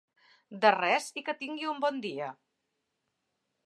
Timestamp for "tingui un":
1.43-1.85